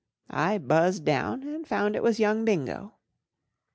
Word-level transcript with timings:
I 0.31 0.57
buzzed 0.57 1.05
down, 1.05 1.43
and 1.43 1.67
found 1.67 1.95
it 1.95 2.01
was 2.01 2.19
young 2.19 2.43
Bingo. 2.43 2.95